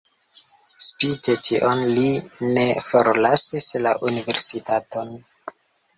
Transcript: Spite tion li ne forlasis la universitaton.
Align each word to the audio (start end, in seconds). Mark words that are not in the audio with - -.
Spite 0.85 1.35
tion 1.49 1.83
li 1.99 2.07
ne 2.55 2.65
forlasis 2.87 3.69
la 3.89 3.93
universitaton. 4.11 5.15